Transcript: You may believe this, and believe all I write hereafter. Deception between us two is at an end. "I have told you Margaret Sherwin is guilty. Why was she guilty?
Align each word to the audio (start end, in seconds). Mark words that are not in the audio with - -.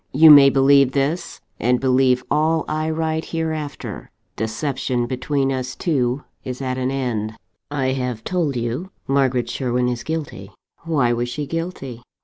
You 0.13 0.31
may 0.31 0.49
believe 0.49 0.93
this, 0.93 1.41
and 1.59 1.79
believe 1.79 2.23
all 2.31 2.65
I 2.67 2.89
write 2.89 3.25
hereafter. 3.25 4.09
Deception 4.35 5.05
between 5.05 5.51
us 5.51 5.75
two 5.75 6.23
is 6.43 6.59
at 6.59 6.79
an 6.79 6.89
end. 6.89 7.35
"I 7.69 7.89
have 7.91 8.23
told 8.23 8.55
you 8.55 8.89
Margaret 9.07 9.47
Sherwin 9.47 9.87
is 9.87 10.01
guilty. 10.01 10.49
Why 10.85 11.13
was 11.13 11.29
she 11.29 11.45
guilty? 11.45 12.01